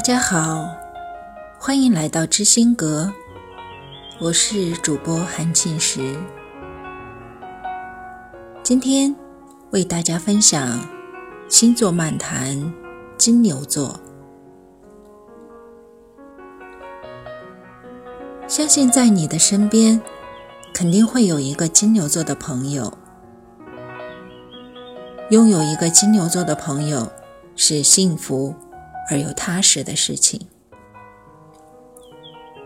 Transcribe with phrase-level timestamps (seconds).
[0.00, 0.66] 大家好，
[1.58, 3.12] 欢迎来到知心阁，
[4.18, 6.16] 我是主播韩庆石。
[8.62, 9.14] 今天
[9.72, 10.80] 为大家分享
[11.50, 12.72] 星座漫谈
[13.18, 14.00] 金牛座。
[18.48, 20.00] 相信在你的身边，
[20.72, 22.90] 肯定会有一个金牛座的朋友。
[25.28, 27.12] 拥有一个金牛座的朋友
[27.54, 28.54] 是幸福
[29.10, 30.46] 而又踏实的事情。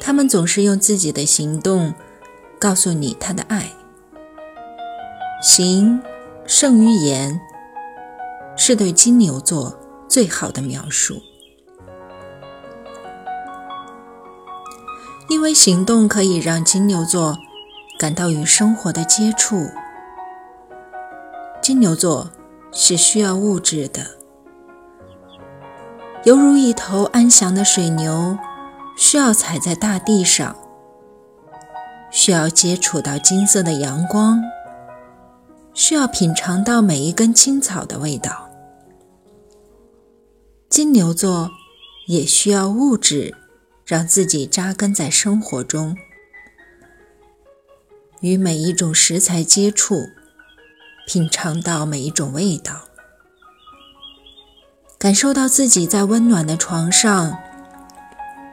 [0.00, 1.94] 他们总是用自己的行动
[2.58, 3.70] 告诉你他的爱，
[5.42, 6.02] 行
[6.46, 7.38] 胜于言，
[8.56, 11.22] 是对金牛座最好的描述。
[15.28, 17.36] 因为行动可以让金牛座
[17.98, 19.68] 感到与生活的接触。
[21.60, 22.30] 金牛座。
[22.72, 24.16] 是需要物质的，
[26.24, 28.38] 犹如一头安详的水牛，
[28.94, 30.54] 需要踩在大地上，
[32.10, 34.42] 需要接触到金色的阳光，
[35.72, 38.50] 需要品尝到每一根青草的味道。
[40.68, 41.50] 金牛座
[42.06, 43.34] 也需要物质，
[43.86, 45.96] 让自己扎根在生活中，
[48.20, 50.02] 与每一种食材接触。
[51.06, 52.82] 品尝到每一种味道，
[55.00, 57.38] 感受到自己在温暖的床上，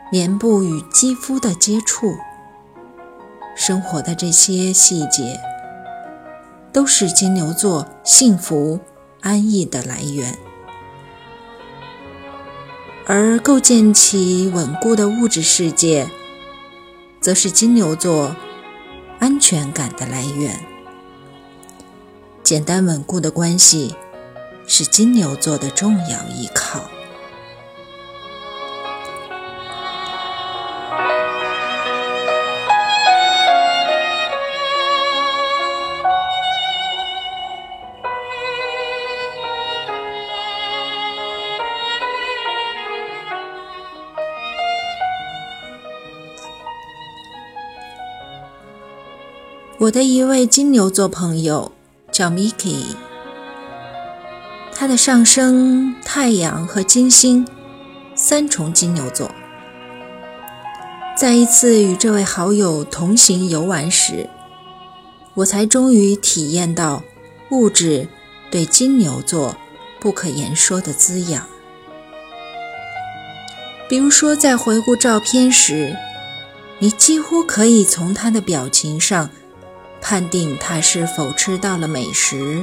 [0.09, 2.15] 棉布与肌肤的接触，
[3.53, 5.37] 生活的这些细节，
[6.71, 8.79] 都是金牛座幸福
[9.19, 10.37] 安逸的来源。
[13.05, 16.07] 而构建起稳固的物质世界，
[17.19, 18.33] 则是金牛座
[19.19, 20.57] 安全感的来源。
[22.41, 23.97] 简单稳固的关系
[24.67, 26.83] 是金牛座的重要依靠。
[49.79, 51.71] 我的一位金牛座朋友。
[52.17, 52.95] 叫 Miki，
[54.79, 57.47] 他的上升太阳和金星
[58.13, 59.31] 三重金牛座。
[61.17, 64.29] 在一次与这位好友同行游玩时，
[65.33, 67.01] 我才终于体验到
[67.49, 68.07] 物质
[68.51, 69.57] 对金牛座
[69.99, 71.47] 不可言说的滋养。
[73.89, 75.97] 比如说，在回顾照片时，
[76.77, 79.31] 你几乎可以从他的表情上。
[79.99, 82.61] 判定他是否吃到了美食，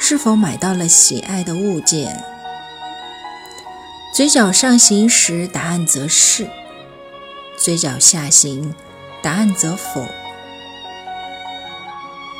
[0.00, 2.24] 是否买到了喜爱的物件。
[4.12, 6.46] 嘴角上行时，答案则是；
[7.56, 8.74] 嘴角下行，
[9.22, 10.04] 答案则否。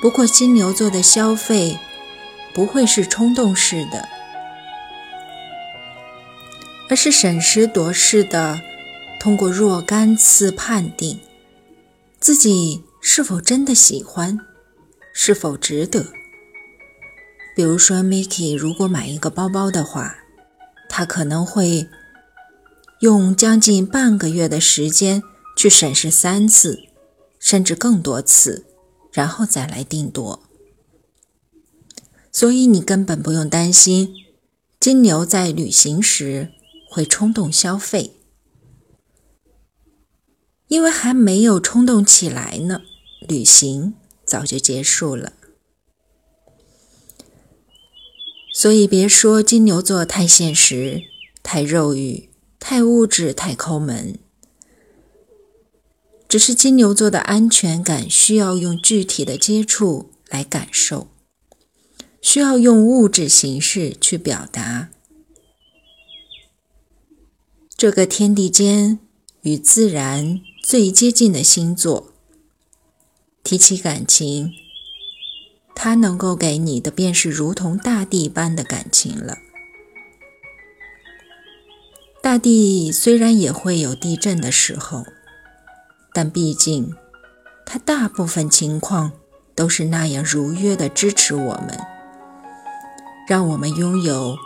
[0.00, 1.78] 不过，金牛座的消费
[2.52, 4.08] 不会是冲动式的，
[6.88, 8.60] 而是审时度势的，
[9.20, 11.20] 通过若干次判定
[12.18, 12.82] 自己。
[13.02, 14.38] 是否真的喜欢？
[15.14, 16.04] 是否值得？
[17.60, 20.16] 比如说，Miki 如果买一个包包的话，
[20.88, 21.90] 他可能会
[23.00, 25.22] 用将近半个月的时间
[25.54, 26.80] 去审视三次，
[27.38, 28.64] 甚至更多次，
[29.12, 30.42] 然后再来定夺。
[32.32, 34.14] 所以你根本不用担心
[34.80, 36.52] 金牛在旅行时
[36.90, 38.12] 会冲动消费，
[40.68, 42.80] 因为还没有冲动起来呢。
[43.28, 43.92] 旅行
[44.24, 45.34] 早就结束了，
[48.60, 51.04] 所以别说金牛座太现实、
[51.42, 52.28] 太肉欲、
[52.58, 54.18] 太物质、太抠门，
[56.28, 61.08] 只是金牛座的安全感需要用具体的接触来感受，
[62.20, 64.90] 需要用物质形式去表达。
[67.78, 68.98] 这个天地间
[69.40, 72.12] 与自然最接近的星座。
[73.42, 74.52] 提起感情，
[75.82, 79.38] 它能够给你的便是如同大地般的感情了。
[82.20, 85.06] 大地虽然也会有地震的时候，
[86.12, 86.94] 但毕竟
[87.64, 89.12] 它大部分情况
[89.54, 91.80] 都是那样如约的支持我们，
[93.26, 94.36] 让我们拥有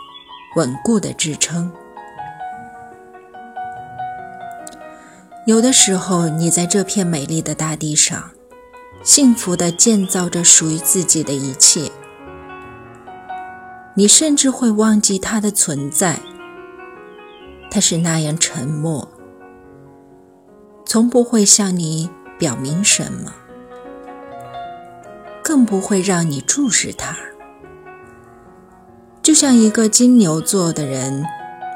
[0.55, 1.69] 稳固的支撑。
[5.45, 8.31] 有的时候，你在这片美丽的大地上。
[9.05, 11.91] 幸福地建造着属于自己的一切，
[13.93, 16.19] 你甚至会忘记它的存在，
[17.69, 19.07] 他是那样沉默，
[20.87, 22.09] 从不会向你
[22.39, 23.31] 表明什么，
[25.43, 27.15] 更不会让你注视他。
[29.21, 31.23] 就像一个金牛座的人，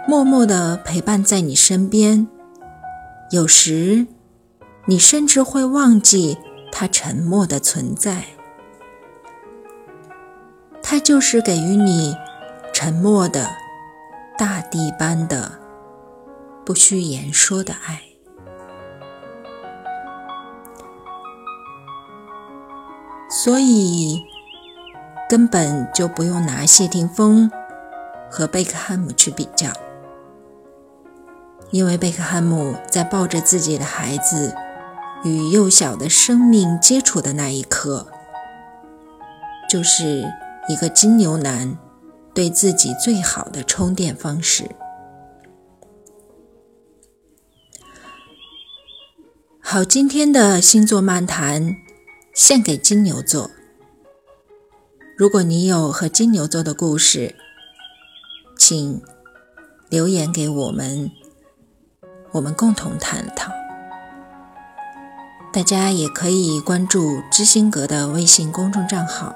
[0.07, 2.27] 默默地陪伴在你身边，
[3.29, 4.07] 有时
[4.87, 6.39] 你甚至会忘记
[6.71, 8.23] 他沉默的存在。
[10.81, 12.15] 他就是给予你
[12.73, 13.49] 沉默的、
[14.37, 15.59] 大地般的、
[16.65, 18.01] 不需言说的爱。
[23.29, 24.25] 所以。
[25.29, 27.51] 根本就不用拿谢霆锋
[28.31, 29.69] 和贝克汉姆去比较，
[31.69, 34.55] 因为贝克汉姆在抱着自己的孩子
[35.23, 38.07] 与幼小的生命接触的那一刻，
[39.69, 40.25] 就是
[40.69, 41.77] 一个金牛男
[42.33, 44.69] 对自己最好的充电方式。
[49.59, 51.75] 好，今天的星座漫谈
[52.33, 53.51] 献给金牛座。
[55.17, 57.35] 如果你有和金牛座的故事，
[58.57, 59.01] 请
[59.89, 61.11] 留言给我们，
[62.31, 63.58] 我们共同探讨。
[65.51, 69.35] 大家也可以关注知心阁的微信公众账号。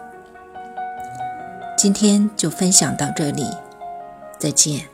[1.76, 3.44] 今天就分享到这里，
[4.38, 4.93] 再见。